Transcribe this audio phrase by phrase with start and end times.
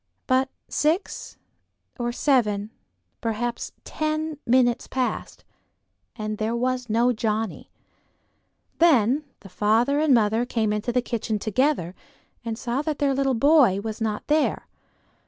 [0.25, 1.37] But six
[1.99, 2.71] or seven,
[3.21, 5.43] perhaps ten, minutes passed,
[6.15, 7.69] and there was no Johnnie.
[8.79, 11.93] Then the father and mother came into the kitchen together,
[12.43, 14.67] and saw that their little boy was not there.